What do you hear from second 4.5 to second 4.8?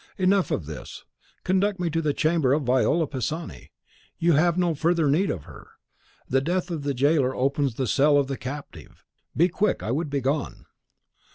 no